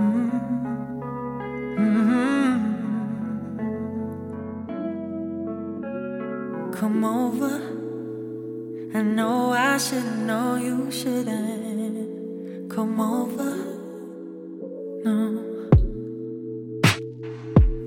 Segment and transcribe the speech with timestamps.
[0.00, 0.30] Mm-hmm.
[6.72, 7.60] Come over.
[8.94, 12.70] I know I should know you shouldn't.
[12.70, 13.54] Come over.
[15.04, 15.68] No.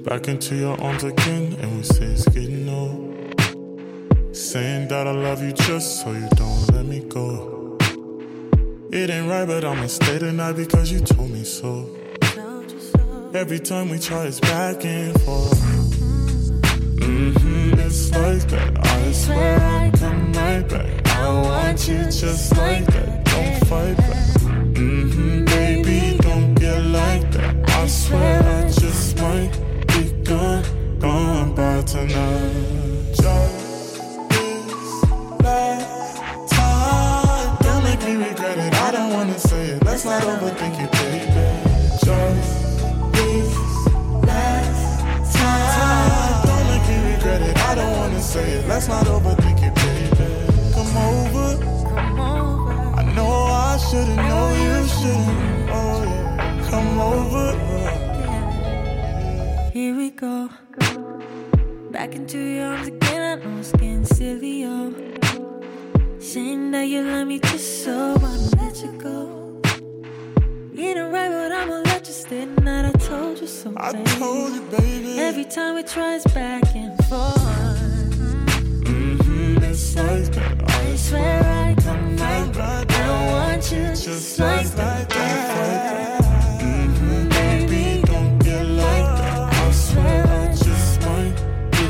[0.04, 3.10] Back into your arms again, and we say it's getting old.
[4.36, 7.78] Saying that I love you just so you don't let me go.
[8.92, 11.90] It ain't right, but I'ma stay tonight because you told me so.
[13.36, 15.60] Every time we try, it's back and forth.
[17.00, 18.86] Mm-hmm, it's like that.
[18.86, 21.08] I swear I'd come right back.
[21.08, 23.26] I want you just like that.
[23.26, 24.13] Don't fight back.
[74.06, 74.20] You so, I baby.
[74.20, 75.20] told you, baby.
[75.20, 77.38] Every time we try, it's back and forth.
[78.84, 80.72] Mm-hmm, it's like that.
[80.72, 82.92] I swear I come right right back.
[82.92, 85.10] I want you Just just like like that.
[85.10, 86.22] that.
[86.62, 89.54] Mm-hmm, baby, don't get like that.
[89.54, 91.36] I swear I just might
[91.72, 91.86] be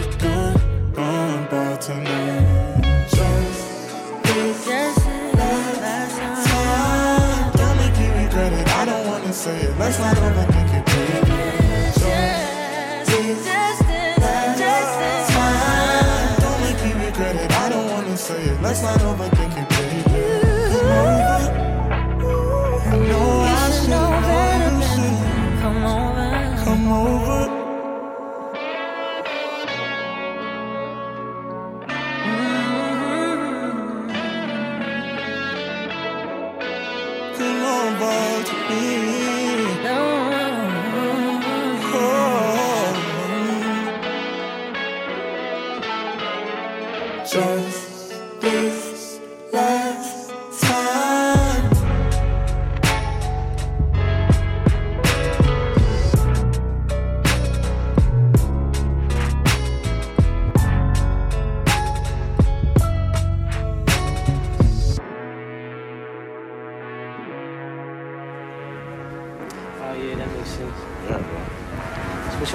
[0.95, 3.07] gone by tonight.
[3.09, 4.67] Just
[5.37, 7.51] last time.
[7.57, 8.67] Don't make me regret it.
[8.69, 9.77] I don't wanna say it.
[9.79, 10.52] Let's not overthink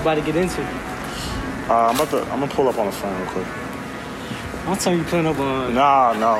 [0.08, 0.62] about to get into?
[1.68, 2.22] Uh, I'm about to.
[2.32, 3.46] I'm gonna pull up on the phone real quick.
[4.66, 5.74] What time you putting up on?
[5.74, 6.36] Nah, no,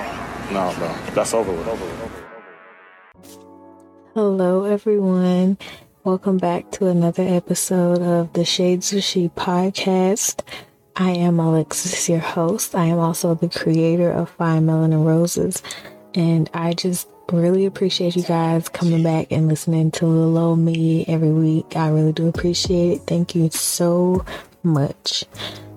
[0.50, 0.88] no, bro.
[1.12, 1.68] That's over with.
[1.68, 3.38] Over with.
[4.14, 5.58] Hello, everyone.
[6.02, 10.40] Welcome back to another episode of the Shades of She podcast.
[10.96, 12.74] I am Alexis, your host.
[12.74, 15.62] I am also the creator of Fine Melanin Roses,
[16.14, 21.04] and I just really appreciate you guys coming back and listening to little old me
[21.06, 21.76] every week.
[21.76, 23.00] I really do appreciate it.
[23.06, 24.24] Thank you so
[24.62, 25.24] much.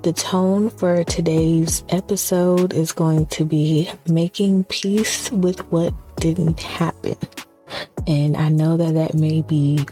[0.04, 7.18] The tone for today's episode is going to be making peace with what didn't happen.
[8.08, 9.86] And I know that that may be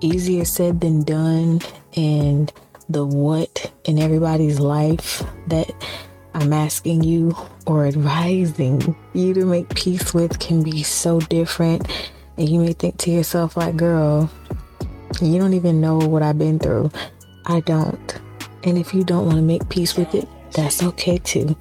[0.00, 1.60] easier said than done.
[1.96, 2.52] And
[2.88, 5.70] the what in everybody's life that
[6.34, 7.36] I'm asking you
[7.66, 11.88] or advising you to make peace with can be so different.
[12.36, 14.28] And you may think to yourself, like, girl,
[15.20, 16.90] you don't even know what I've been through.
[17.46, 18.20] I don't.
[18.64, 21.56] And if you don't want to make peace with it, that's okay too.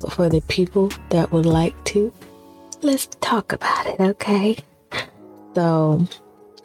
[0.00, 2.12] But for the people that would like to,
[2.82, 4.58] let's talk about it, okay?
[5.54, 6.06] So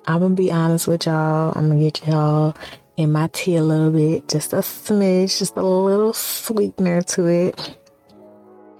[0.05, 1.53] I'm gonna be honest with y'all.
[1.55, 2.55] I'm gonna get y'all
[2.99, 7.77] in my tea a little bit, just a smidge, just a little sweetener to it.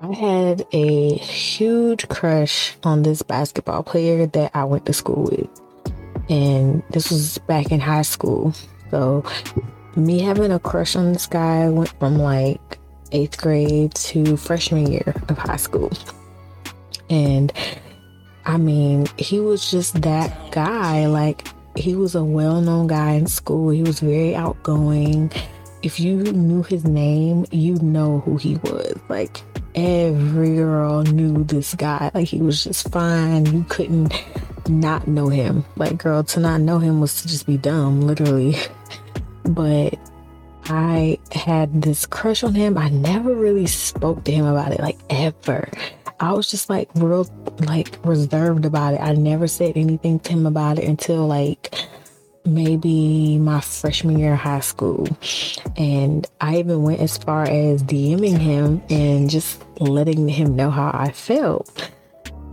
[0.01, 5.49] I had a huge crush on this basketball player that I went to school with.
[6.29, 8.53] And this was back in high school.
[8.91, 9.23] So
[9.95, 12.77] me having a crush on this guy went from like
[13.13, 15.93] eighth grade to freshman year of high school.
[17.09, 17.53] And
[18.45, 21.07] I mean, he was just that guy.
[21.07, 23.69] Like, he was a well known guy in school.
[23.69, 25.31] He was very outgoing.
[25.81, 28.99] If you knew his name, you know who he was.
[29.07, 29.41] Like,
[29.75, 32.11] every girl knew this guy.
[32.13, 33.45] Like, he was just fine.
[33.45, 34.13] You couldn't
[34.67, 35.63] not know him.
[35.77, 38.55] Like, girl, to not know him was to just be dumb, literally.
[39.43, 39.97] but
[40.65, 42.77] I had this crush on him.
[42.77, 45.69] I never really spoke to him about it, like ever.
[46.19, 47.27] I was just like real,
[47.59, 48.99] like reserved about it.
[48.99, 51.73] I never said anything to him about it until like
[52.45, 55.07] maybe my freshman year of high school.
[55.77, 60.91] And I even went as far as DMing him and just letting him know how
[60.93, 61.91] I felt.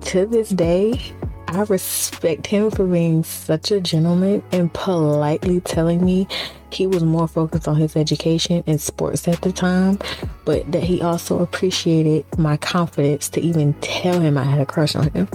[0.02, 1.00] To this day,
[1.48, 6.26] I respect him for being such a gentleman and politely telling me
[6.70, 9.98] he was more focused on his education and sports at the time,
[10.44, 14.96] but that he also appreciated my confidence to even tell him I had a crush
[14.96, 15.28] on him.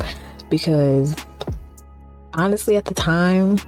[0.50, 1.16] Because
[2.34, 3.60] honestly, at the time,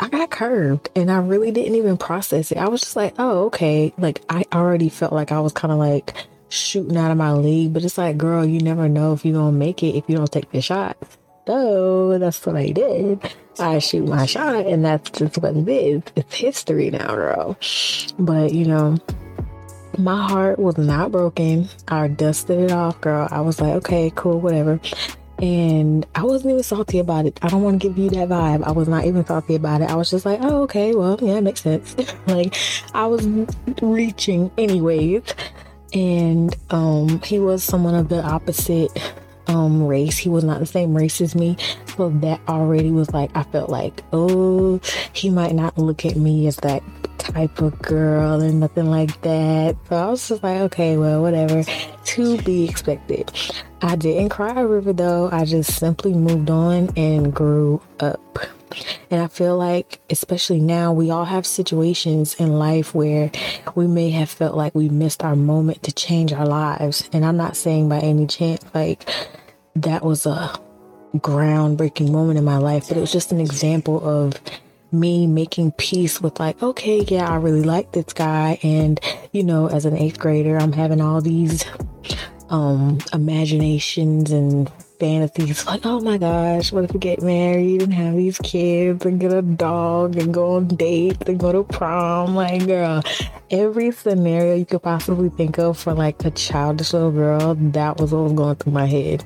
[0.00, 2.58] I got curved and I really didn't even process it.
[2.58, 3.94] I was just like, oh, okay.
[3.96, 6.14] Like, I already felt like I was kind of like
[6.52, 9.52] shooting out of my league, but it's like, girl, you never know if you're gonna
[9.52, 10.96] make it if you don't take the shot.
[11.46, 13.34] So that's what I did.
[13.58, 16.02] I shoot my shot, and that's just what it is.
[16.14, 17.58] It's history now, girl.
[18.18, 18.98] But you know,
[19.98, 21.68] my heart was not broken.
[21.88, 23.28] I dusted it off, girl.
[23.30, 24.80] I was like, okay, cool, whatever.
[25.40, 27.38] And I wasn't even salty about it.
[27.42, 28.62] I don't want to give you that vibe.
[28.62, 29.90] I was not even salty about it.
[29.90, 31.96] I was just like, oh, okay, well, yeah, it makes sense.
[32.28, 32.56] like,
[32.94, 33.26] I was
[33.82, 35.22] reaching anyways.
[35.92, 38.90] And um, he was someone of the opposite
[39.48, 40.16] um race.
[40.16, 41.56] He was not the same race as me.
[41.96, 44.80] So that already was like I felt like, oh,
[45.12, 46.82] he might not look at me as that
[47.18, 49.76] type of girl and nothing like that.
[49.88, 51.64] So I was just like, okay, well, whatever.
[52.04, 53.30] To be expected.
[53.80, 55.28] I didn't cry a river though.
[55.30, 58.38] I just simply moved on and grew up.
[59.10, 63.30] And I feel like, especially now, we all have situations in life where
[63.74, 67.08] we may have felt like we missed our moment to change our lives.
[67.12, 69.08] And I'm not saying by any chance, like,
[69.76, 70.52] that was a
[71.16, 74.34] groundbreaking moment in my life, but it was just an example of
[74.90, 78.58] me making peace with like, okay, yeah, I really like this guy.
[78.62, 79.00] And,
[79.32, 81.64] you know, as an eighth grader, I'm having all these
[82.50, 84.70] um imaginations and
[85.02, 89.18] fantasies like, oh my gosh, what if we get married and have these kids and
[89.18, 92.36] get a dog and go on dates and go to prom?
[92.36, 93.02] Like, girl,
[93.50, 98.12] every scenario you could possibly think of for like a childish little girl, that was
[98.12, 99.24] what was going through my head.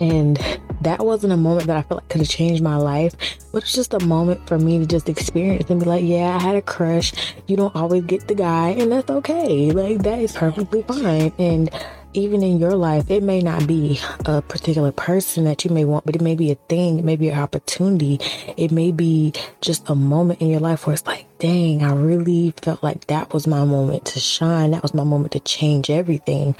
[0.00, 0.40] And
[0.80, 3.14] that wasn't a moment that I felt like could have changed my life,
[3.52, 6.42] but it's just a moment for me to just experience and be like, yeah, I
[6.42, 7.12] had a crush.
[7.46, 9.70] You don't always get the guy, and that's okay.
[9.70, 11.32] Like, that is perfectly fine.
[11.38, 11.70] And
[12.14, 16.04] even in your life, it may not be a particular person that you may want,
[16.04, 18.18] but it may be a thing, it may be an opportunity,
[18.56, 22.52] it may be just a moment in your life where it's like, dang, I really
[22.62, 24.72] felt like that was my moment to shine.
[24.72, 26.54] That was my moment to change everything.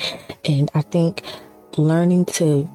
[0.45, 1.23] And I think
[1.77, 2.69] learning to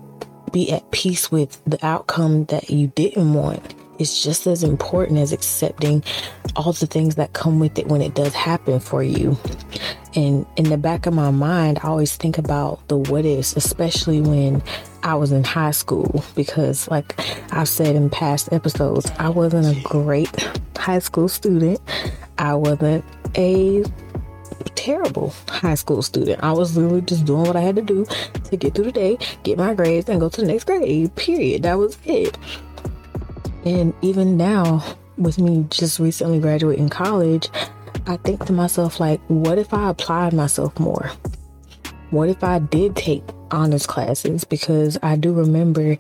[0.52, 5.32] be at peace with the outcome that you didn't want is just as important as
[5.32, 6.04] accepting
[6.56, 9.38] all the things that come with it when it does happen for you.
[10.16, 14.22] And in the back of my mind, I always think about the what ifs, especially
[14.22, 14.64] when
[15.04, 17.16] I was in high school, because, like
[17.54, 20.30] I've said in past episodes, I wasn't a great
[20.76, 21.80] high school student.
[22.38, 23.06] I wasn't
[23.38, 23.84] a
[24.76, 26.44] terrible high school student.
[26.44, 28.06] I was literally just doing what I had to do
[28.46, 31.16] to get through the day, get my grades, and go to the next grade.
[31.16, 31.64] Period.
[31.64, 32.38] That was it.
[33.68, 34.82] And even now,
[35.18, 37.50] with me just recently graduating college,
[38.06, 41.12] I think to myself, like, what if I applied myself more?
[42.12, 44.46] What if I did take honors classes?
[44.46, 45.98] Because I do remember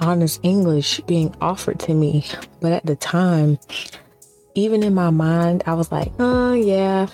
[0.00, 2.24] honors English being offered to me.
[2.62, 3.58] But at the time,
[4.54, 7.08] even in my mind, I was like, oh, yeah,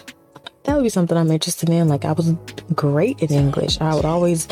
[0.62, 1.88] that would be something I'm interested in.
[1.88, 2.32] Like, I was
[2.76, 3.80] great in English.
[3.80, 4.46] I would always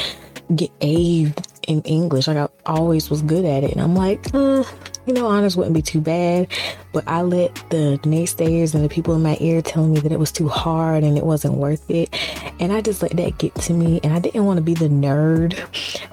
[0.54, 1.32] get A's
[1.66, 2.26] in English.
[2.26, 3.72] Like, I always was good at it.
[3.72, 4.64] And I'm like, uh,
[5.06, 6.48] you know, honors wouldn't be too bad.
[6.92, 10.18] But I let the naysayers and the people in my ear telling me that it
[10.18, 12.14] was too hard and it wasn't worth it.
[12.58, 14.00] And I just let that get to me.
[14.02, 15.58] And I didn't want to be the nerd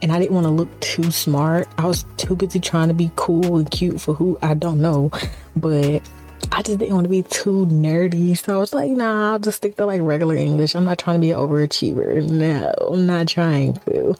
[0.02, 1.68] and I didn't want to look too smart.
[1.78, 5.12] I was too busy trying to be cool and cute for who I don't know.
[5.56, 6.02] But
[6.52, 8.38] I just didn't want to be too nerdy.
[8.38, 10.76] So I was like, nah, I'll just stick to like regular English.
[10.76, 12.28] I'm not trying to be an overachiever.
[12.30, 14.16] No, I'm not trying to.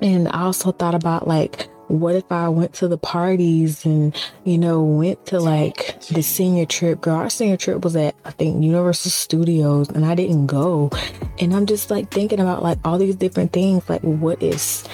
[0.00, 4.58] And I also thought about like, what if I went to the parties and, you
[4.58, 7.00] know, went to like the senior trip?
[7.00, 10.90] Girl, our senior trip was at, I think, Universal Studios and I didn't go.
[11.38, 13.88] And I'm just like thinking about like all these different things.
[13.88, 14.84] Like, what is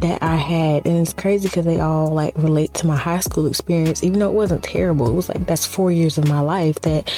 [0.00, 0.86] that I had?
[0.86, 4.30] And it's crazy because they all like relate to my high school experience, even though
[4.30, 5.08] it wasn't terrible.
[5.08, 7.12] It was like, that's four years of my life that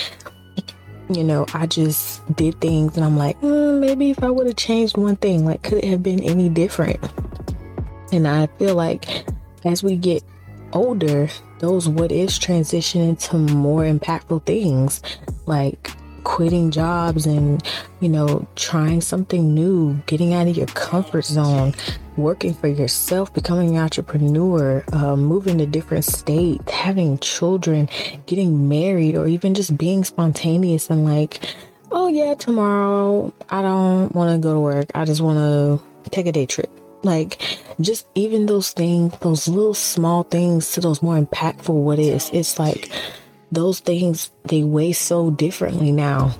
[1.10, 4.56] you know, I just did things and I'm like, mm, maybe if I would have
[4.56, 7.00] changed one thing, like, could it have been any different?
[8.12, 9.26] And I feel like
[9.64, 10.22] as we get
[10.72, 15.02] older, those what ifs transition into more impactful things
[15.46, 15.90] like
[16.24, 17.62] quitting jobs and,
[18.00, 21.74] you know, trying something new, getting out of your comfort zone,
[22.16, 27.88] working for yourself, becoming an entrepreneur, uh, moving to different state, having children,
[28.26, 31.54] getting married, or even just being spontaneous and like,
[31.90, 34.90] oh yeah, tomorrow I don't want to go to work.
[34.94, 36.70] I just want to take a day trip.
[37.02, 37.40] Like,
[37.80, 42.58] just even those things, those little small things to those more impactful what is, it's
[42.58, 42.90] like
[43.52, 46.34] those things, they weigh so differently now.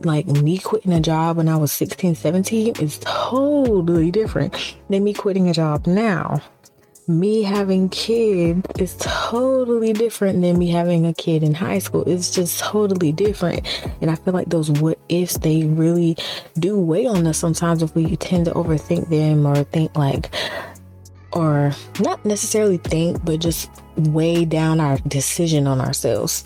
[0.00, 5.14] Like me quitting a job when I was 16, 17 is totally different than me
[5.14, 6.42] quitting a job now
[7.08, 12.02] me having kids is totally different than me having a kid in high school.
[12.06, 13.66] It's just totally different.
[14.00, 16.16] And I feel like those what ifs, they really
[16.58, 20.34] do weigh on us sometimes if we tend to overthink them or think like,
[21.36, 26.42] or not necessarily think, but just weigh down our decision on ourselves.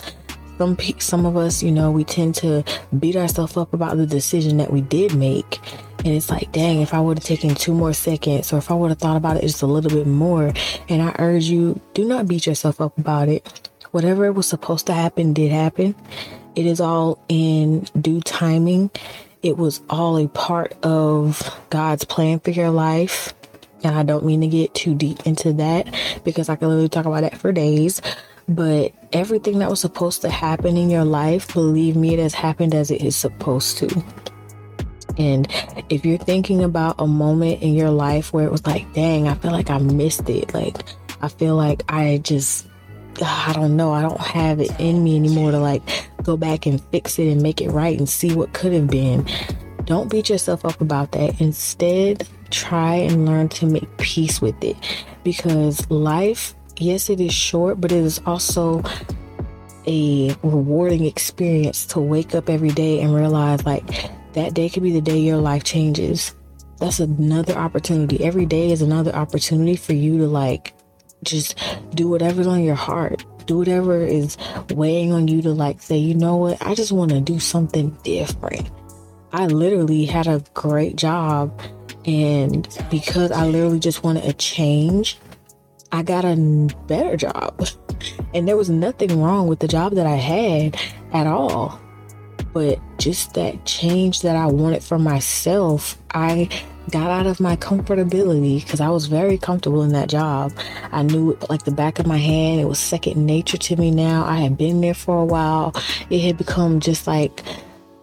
[0.58, 2.62] Some, some of us, you know, we tend to
[2.98, 5.58] beat ourselves up about the decision that we did make
[6.04, 8.74] and it's like, dang, if I would have taken two more seconds or if I
[8.74, 10.52] would have thought about it just a little bit more.
[10.88, 13.68] And I urge you, do not beat yourself up about it.
[13.90, 15.94] Whatever was supposed to happen did happen.
[16.56, 18.90] It is all in due timing.
[19.42, 23.34] It was all a part of God's plan for your life.
[23.82, 25.94] And I don't mean to get too deep into that
[26.24, 28.02] because I can literally talk about that for days.
[28.48, 32.74] But everything that was supposed to happen in your life, believe me, it has happened
[32.74, 34.04] as it is supposed to.
[35.18, 35.46] And
[35.88, 39.34] if you're thinking about a moment in your life where it was like, dang, I
[39.34, 40.54] feel like I missed it.
[40.54, 40.76] Like,
[41.20, 42.66] I feel like I just,
[43.22, 45.82] I don't know, I don't have it in me anymore to like
[46.22, 49.28] go back and fix it and make it right and see what could have been.
[49.84, 51.40] Don't beat yourself up about that.
[51.40, 54.76] Instead, try and learn to make peace with it
[55.24, 58.82] because life, yes, it is short, but it is also
[59.86, 63.84] a rewarding experience to wake up every day and realize like
[64.34, 66.34] that day could be the day your life changes.
[66.78, 68.22] That's another opportunity.
[68.24, 70.74] Every day is another opportunity for you to like
[71.22, 71.58] just
[71.94, 73.24] do whatever's on your heart.
[73.46, 74.36] Do whatever is
[74.70, 77.90] weighing on you to like say, you know what, I just want to do something
[78.04, 78.70] different.
[79.32, 81.60] I literally had a great job,
[82.04, 85.18] and because I literally just wanted a change,
[85.92, 86.36] I got a
[86.86, 87.66] better job.
[88.32, 90.80] And there was nothing wrong with the job that I had
[91.12, 91.78] at all
[92.52, 96.48] but just that change that I wanted for myself, I
[96.90, 100.52] got out of my comfortability because I was very comfortable in that job.
[100.90, 102.60] I knew it like the back of my hand.
[102.60, 104.24] It was second nature to me now.
[104.24, 105.74] I had been there for a while.
[106.08, 107.42] It had become just like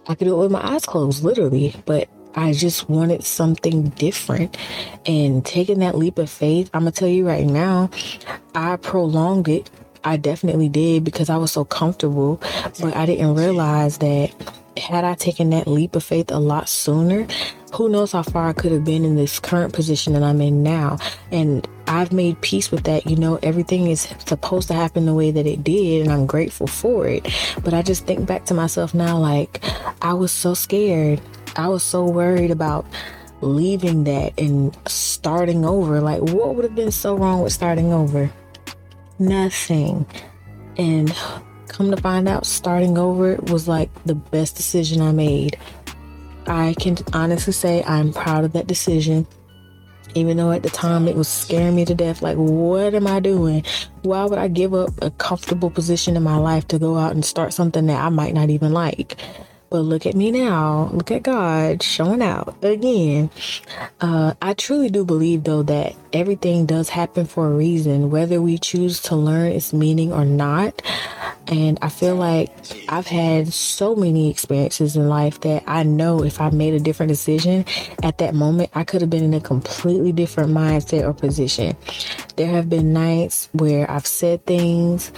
[0.06, 1.74] I could do it with my eyes closed, literally.
[1.84, 4.56] But I just wanted something different.
[5.06, 7.90] And taking that leap of faith, I'm going to tell you right now,
[8.54, 9.70] I prolonged it
[10.04, 12.40] I definitely did because I was so comfortable,
[12.80, 14.32] but I didn't realize that
[14.76, 17.26] had I taken that leap of faith a lot sooner,
[17.74, 20.62] who knows how far I could have been in this current position that I'm in
[20.62, 20.98] now.
[21.30, 23.06] And I've made peace with that.
[23.06, 26.66] You know, everything is supposed to happen the way that it did, and I'm grateful
[26.66, 27.26] for it.
[27.62, 29.62] But I just think back to myself now, like,
[30.00, 31.20] I was so scared.
[31.58, 32.86] I was so worried about
[33.42, 36.00] leaving that and starting over.
[36.00, 38.32] Like, what would have been so wrong with starting over?
[39.18, 40.06] nothing.
[40.76, 41.14] And
[41.68, 45.58] come to find out, starting over was like the best decision I made.
[46.46, 49.26] I can honestly say I'm proud of that decision.
[50.14, 53.20] Even though at the time it was scaring me to death, like, what am I
[53.20, 53.62] doing?
[54.02, 57.22] Why would I give up a comfortable position in my life to go out and
[57.22, 59.18] start something that I might not even like?
[59.70, 60.88] But look at me now.
[60.92, 63.30] Look at God showing out again.
[64.00, 68.56] Uh, I truly do believe, though, that everything does happen for a reason, whether we
[68.56, 70.80] choose to learn its meaning or not.
[71.50, 72.50] And I feel like
[72.88, 77.08] I've had so many experiences in life that I know if I made a different
[77.08, 77.64] decision
[78.02, 81.76] at that moment, I could have been in a completely different mindset or position.
[82.36, 85.10] There have been nights where I've said things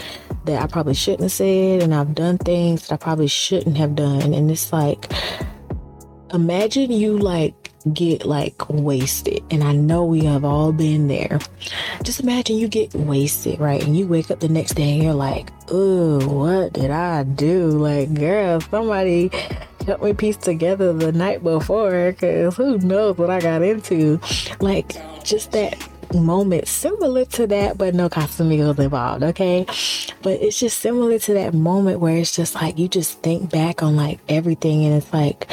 [0.44, 3.96] that I probably shouldn't have said, and I've done things that I probably shouldn't have
[3.96, 4.32] done.
[4.32, 5.12] And it's like,
[6.32, 9.42] imagine you like get like wasted.
[9.50, 11.40] And I know we have all been there.
[12.02, 13.82] Just imagine you get wasted, right?
[13.82, 17.68] And you wake up the next day and you're like, oh, what did I do?
[17.68, 19.30] Like, girl, somebody
[19.86, 24.20] help me piece together the night before because who knows what I got into.
[24.60, 24.94] Like,
[25.24, 25.76] just that
[26.14, 29.64] moment similar to that, but no Casamigos involved, okay?
[30.22, 33.82] But it's just similar to that moment where it's just like you just think back
[33.82, 35.48] on like everything and it's like,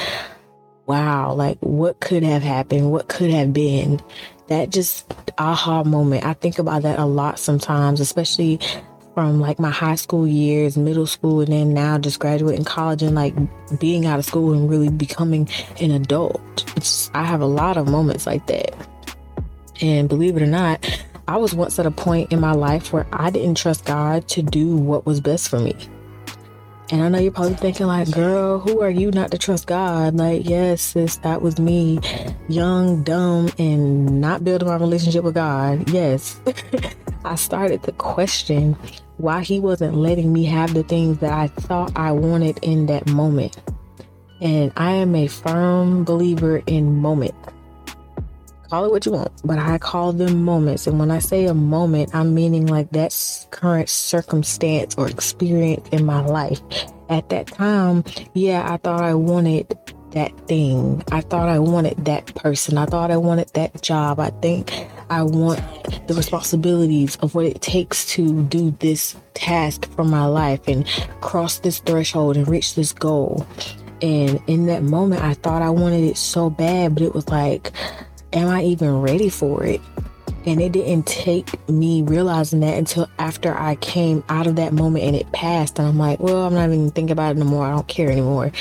[0.87, 2.91] wow, like what could have happened?
[2.91, 4.01] What could have been?
[4.47, 6.25] that just aha moment.
[6.25, 8.59] I think about that a lot sometimes, especially
[9.13, 13.15] from like my high school years, middle school, and then now just graduating college and
[13.15, 13.33] like
[13.79, 16.65] being out of school and really becoming an adult.
[16.75, 18.75] It's, I have a lot of moments like that.
[19.81, 23.07] And believe it or not, I was once at a point in my life where
[23.11, 25.75] I didn't trust God to do what was best for me.
[26.89, 30.15] And I know you're probably thinking, like, girl, who are you not to trust God?
[30.15, 31.99] Like, yes, sis, that was me,
[32.47, 35.89] young, dumb, and not building my relationship with God.
[35.89, 36.39] Yes.
[37.25, 38.77] I started to question
[39.17, 43.05] why he wasn't letting me have the things that I thought I wanted in that
[43.07, 43.57] moment.
[44.39, 47.35] And I am a firm believer in moment.
[48.69, 50.87] Call it what you want, but I call them moments.
[50.87, 56.05] And when I say a moment, I'm meaning like that current circumstance or experience in
[56.05, 56.61] my life.
[57.09, 59.73] At that time, yeah, I thought I wanted
[60.11, 61.01] that thing.
[61.11, 62.77] I thought I wanted that person.
[62.77, 64.19] I thought I wanted that job.
[64.19, 64.73] I think
[65.09, 65.61] I want
[66.07, 70.85] the responsibilities of what it takes to do this task for my life and
[71.21, 73.47] cross this threshold and reach this goal.
[74.01, 77.71] And in that moment, I thought I wanted it so bad, but it was like,
[78.33, 79.81] am I even ready for it?
[80.45, 85.03] And it didn't take me realizing that until after I came out of that moment
[85.03, 85.77] and it passed.
[85.77, 87.65] And I'm like, well, I'm not even thinking about it anymore.
[87.65, 88.51] I don't care anymore.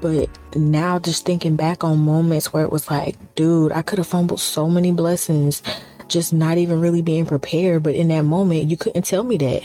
[0.00, 4.06] But now just thinking back on moments where it was like, dude, I could have
[4.06, 5.62] fumbled so many blessings
[6.08, 7.82] just not even really being prepared.
[7.82, 9.62] But in that moment, you couldn't tell me that.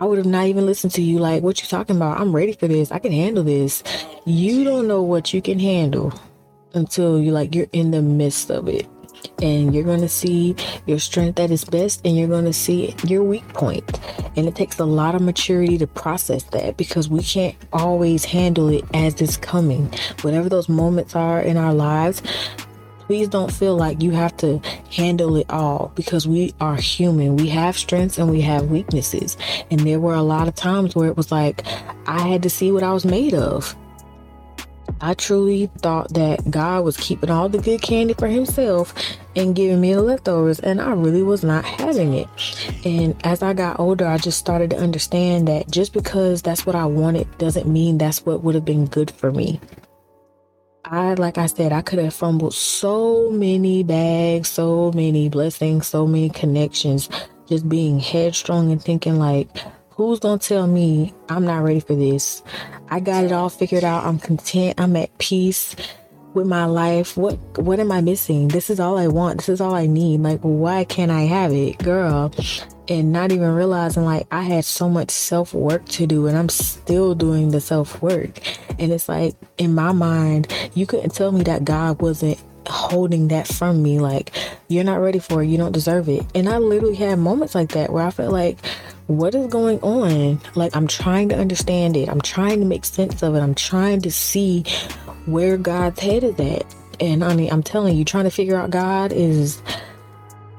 [0.00, 2.20] I would have not even listened to you like, what you talking about?
[2.20, 2.92] I'm ready for this.
[2.92, 3.82] I can handle this.
[4.24, 6.12] You don't know what you can handle
[6.74, 8.86] until you like you're in the midst of it
[9.42, 10.54] and you're going to see
[10.86, 14.00] your strength at its best and you're going to see your weak point
[14.36, 18.68] and it takes a lot of maturity to process that because we can't always handle
[18.68, 22.22] it as it's coming whatever those moments are in our lives
[23.08, 24.60] please don't feel like you have to
[24.90, 27.36] handle it all because we are human.
[27.36, 29.38] We have strengths and we have weaknesses.
[29.70, 31.66] And there were a lot of times where it was like
[32.06, 33.74] I had to see what I was made of.
[35.00, 38.92] I truly thought that God was keeping all the good candy for himself
[39.36, 42.28] and giving me the leftovers, and I really was not having it.
[42.84, 46.74] And as I got older, I just started to understand that just because that's what
[46.74, 49.60] I wanted doesn't mean that's what would have been good for me.
[50.84, 56.06] I, like I said, I could have fumbled so many bags, so many blessings, so
[56.06, 57.08] many connections,
[57.46, 59.48] just being headstrong and thinking like,
[59.98, 62.44] Who's gonna tell me I'm not ready for this?
[62.88, 64.04] I got it all figured out.
[64.04, 64.80] I'm content.
[64.80, 65.74] I'm at peace
[66.34, 67.16] with my life.
[67.16, 68.46] What what am I missing?
[68.46, 69.38] This is all I want.
[69.38, 70.20] This is all I need.
[70.20, 72.32] Like why can't I have it, girl?
[72.86, 76.48] And not even realizing like I had so much self work to do and I'm
[76.48, 78.38] still doing the self work.
[78.78, 83.48] And it's like in my mind, you couldn't tell me that God wasn't holding that
[83.48, 84.30] from me like
[84.68, 87.70] you're not ready for it you don't deserve it and i literally had moments like
[87.70, 88.58] that where i felt like
[89.08, 90.38] what is going on?
[90.54, 92.08] Like, I'm trying to understand it.
[92.08, 93.40] I'm trying to make sense of it.
[93.40, 94.64] I'm trying to see
[95.24, 96.74] where God's head is at.
[97.00, 99.62] And mean, I'm telling you, trying to figure out God is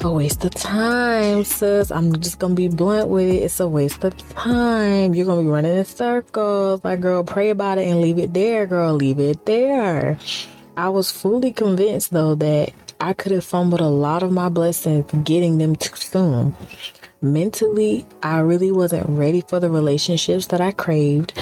[0.01, 1.91] a waste of time, sis.
[1.91, 3.43] I'm just gonna be blunt with it.
[3.43, 5.13] It's a waste of time.
[5.13, 6.81] You're gonna be running in circles.
[6.83, 8.93] Like, girl, pray about it and leave it there, girl.
[8.93, 10.17] Leave it there.
[10.77, 15.11] I was fully convinced though that I could have fumbled a lot of my blessings
[15.23, 16.55] getting them too soon
[17.21, 21.33] mentally, I really wasn't ready for the relationships that I craved.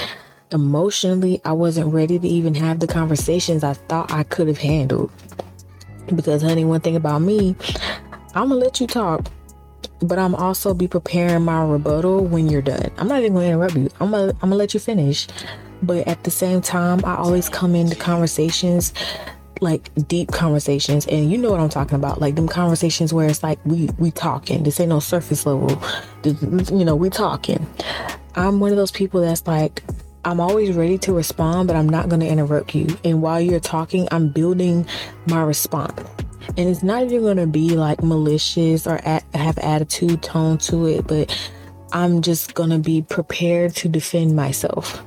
[0.52, 5.12] Emotionally, I wasn't ready to even have the conversations I thought I could have handled.
[6.16, 7.56] Because, honey, one thing about me,
[8.34, 9.28] I'm gonna let you talk,
[10.02, 12.90] but I'm also be preparing my rebuttal when you're done.
[12.98, 13.90] I'm not even gonna interrupt you.
[14.00, 15.28] I'm gonna I'm gonna let you finish.
[15.84, 18.94] But at the same time, I always come into conversations
[19.62, 23.44] like deep conversations and you know what I'm talking about like them conversations where it's
[23.44, 25.82] like we we talking this ain't no surface level
[26.24, 27.66] you know we talking.
[28.36, 29.84] I'm one of those people that's like
[30.26, 32.88] I'm always ready to respond but I'm not going to interrupt you.
[33.04, 34.88] And while you're talking I'm building
[35.28, 36.00] my response.
[36.58, 40.88] And it's not even going to be like malicious or at, have attitude tone to
[40.88, 41.52] it but
[41.94, 45.04] I'm just going to be prepared to defend myself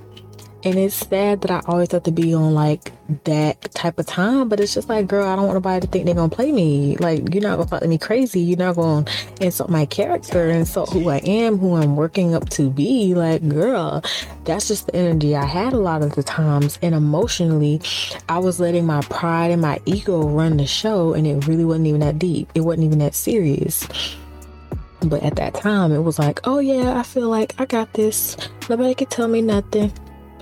[0.62, 2.92] and it's sad that I always have to be on like
[3.24, 6.04] that type of time, but it's just like, girl, I don't want nobody to think
[6.04, 6.96] they're gonna play me.
[6.98, 8.40] Like, you're not gonna to me crazy.
[8.40, 9.06] You're not gonna
[9.40, 13.14] insult my character, insult who I am, who I'm working up to be.
[13.14, 14.02] Like, girl,
[14.44, 16.78] that's just the energy I had a lot of the times.
[16.82, 17.80] And emotionally,
[18.28, 21.86] I was letting my pride and my ego run the show, and it really wasn't
[21.86, 22.50] even that deep.
[22.54, 23.88] It wasn't even that serious.
[25.02, 28.36] But at that time, it was like, oh yeah, I feel like I got this.
[28.68, 29.92] Nobody can tell me nothing.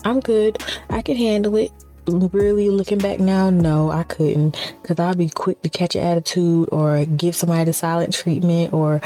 [0.04, 0.62] I'm good.
[0.90, 1.72] I can handle it.
[2.06, 4.56] really looking back now, no, I couldn't.
[4.82, 9.00] Because I'd be quick to catch an attitude or give somebody the silent treatment or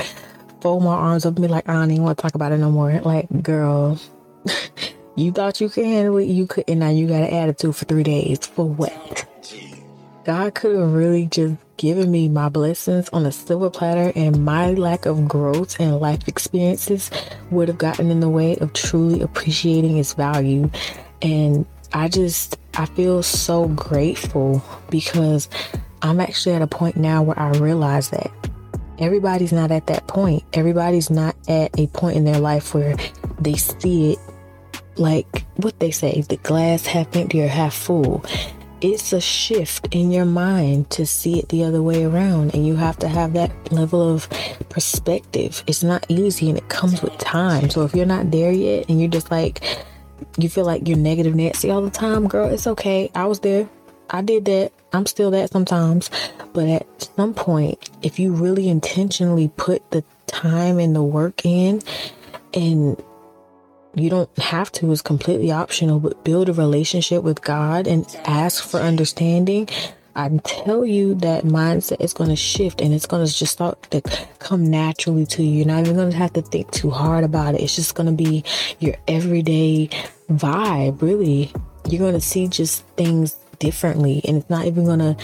[0.60, 2.58] fold my arms up and be like, I don't even want to talk about it
[2.58, 3.00] no more.
[3.00, 3.98] Like, girl,
[5.16, 6.78] you thought you could handle it, you couldn't.
[6.78, 8.46] Now you got an attitude for three days.
[8.46, 9.26] For what?
[10.24, 14.70] God could have really just given me my blessings on a silver platter, and my
[14.70, 17.10] lack of growth and life experiences
[17.50, 20.70] would have gotten in the way of truly appreciating its value.
[21.22, 25.48] And I just, I feel so grateful because
[26.02, 28.30] I'm actually at a point now where I realize that
[29.00, 30.44] everybody's not at that point.
[30.52, 32.94] Everybody's not at a point in their life where
[33.40, 34.18] they see it
[34.94, 38.22] like what they say the glass half empty or half full
[38.82, 42.74] it's a shift in your mind to see it the other way around and you
[42.74, 44.28] have to have that level of
[44.70, 45.62] perspective.
[45.68, 47.70] It's not easy and it comes with time.
[47.70, 49.62] So if you're not there yet and you're just like
[50.36, 53.10] you feel like you're negative nancy all the time girl it's okay.
[53.14, 53.68] I was there.
[54.10, 54.72] I did that.
[54.92, 56.10] I'm still that sometimes.
[56.52, 61.82] But at some point if you really intentionally put the time and the work in
[62.52, 63.00] and
[63.94, 68.64] you don't have to, it's completely optional, but build a relationship with God and ask
[68.64, 69.68] for understanding.
[70.14, 73.82] I tell you that mindset is going to shift and it's going to just start
[73.90, 74.02] to
[74.38, 75.58] come naturally to you.
[75.58, 77.62] You're not even going to have to think too hard about it.
[77.62, 78.44] It's just going to be
[78.78, 79.88] your everyday
[80.30, 81.50] vibe, really.
[81.88, 85.16] You're going to see just things differently and it's not even going to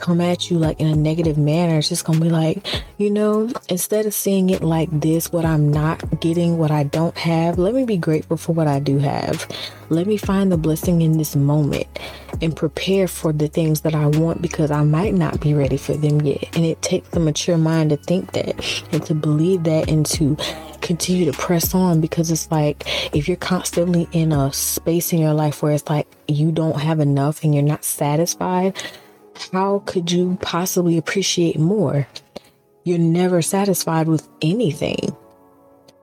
[0.00, 1.78] come at you like in a negative manner.
[1.78, 2.66] It's just gonna be like,
[2.98, 7.16] you know, instead of seeing it like this, what I'm not getting, what I don't
[7.18, 9.46] have, let me be grateful for what I do have.
[9.88, 11.86] Let me find the blessing in this moment
[12.40, 15.94] and prepare for the things that I want because I might not be ready for
[15.94, 16.48] them yet.
[16.54, 20.36] And it takes a mature mind to think that and to believe that and to
[20.80, 22.84] continue to press on because it's like
[23.14, 27.00] if you're constantly in a space in your life where it's like you don't have
[27.00, 28.74] enough and you're not satisfied
[29.52, 32.06] how could you possibly appreciate more?
[32.84, 35.16] You're never satisfied with anything.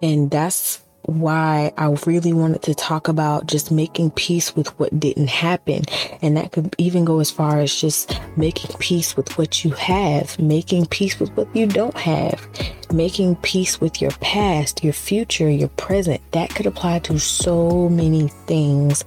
[0.02, 5.30] And that's why I really wanted to talk about just making peace with what didn't
[5.30, 5.84] happen.
[6.22, 10.38] And that could even go as far as just making peace with what you have,
[10.38, 12.46] making peace with what you don't have,
[12.92, 16.22] making peace with your past, your future, your present.
[16.34, 19.06] That could apply to so many things.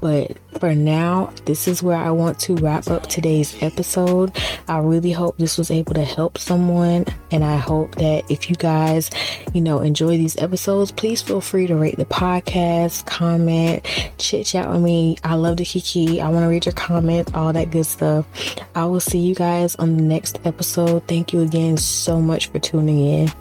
[0.00, 4.36] But for now, this is where I want to wrap up today's episode.
[4.68, 7.06] I really hope this was able to help someone.
[7.30, 9.10] And I hope that if you guys,
[9.52, 13.84] you know, enjoy these episodes, please feel free to rate the podcast, comment,
[14.18, 15.16] chit chat with me.
[15.24, 16.20] I love the kiki.
[16.20, 18.26] I want to read your comments, all that good stuff.
[18.74, 21.06] I will see you guys on the next episode.
[21.06, 23.32] Thank you again so much for tuning in.